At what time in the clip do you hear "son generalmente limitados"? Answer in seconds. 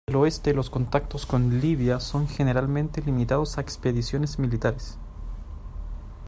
1.99-3.59